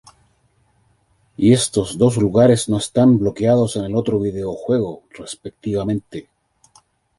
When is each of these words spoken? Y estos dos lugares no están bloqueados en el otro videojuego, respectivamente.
Y 1.37 1.53
estos 1.53 1.95
dos 1.95 2.17
lugares 2.17 2.67
no 2.69 2.77
están 2.79 3.19
bloqueados 3.19 3.75
en 3.75 3.83
el 3.83 3.95
otro 3.95 4.17
videojuego, 4.19 5.03
respectivamente. 5.11 6.27